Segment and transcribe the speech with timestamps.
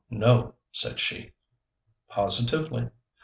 [0.09, 1.31] no,' said she.
[2.09, 2.89] 'Positively.'